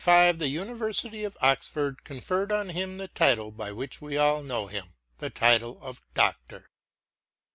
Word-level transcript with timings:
In 0.07 0.13
1775 0.39 0.39
the 0.39 0.71
University 0.71 1.23
of 1.25 1.37
Oxford 1.43 2.03
conferred 2.03 2.51
on 2.51 2.69
him 2.69 2.97
the 2.97 3.07
title 3.07 3.51
by 3.51 3.71
which 3.71 4.01
we 4.01 4.17
all 4.17 4.41
know 4.41 4.65
him— 4.65 4.95
^the 5.21 5.31
title 5.31 5.79
of 5.79 6.01
ddctor. 6.15 6.63